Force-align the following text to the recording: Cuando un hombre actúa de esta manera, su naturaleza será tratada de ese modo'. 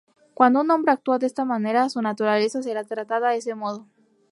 Cuando 0.33 0.61
un 0.61 0.71
hombre 0.71 0.93
actúa 0.93 1.19
de 1.19 1.27
esta 1.27 1.45
manera, 1.45 1.87
su 1.87 2.01
naturaleza 2.01 2.63
será 2.63 2.83
tratada 2.83 3.29
de 3.29 3.37
ese 3.37 3.53
modo'. 3.53 3.85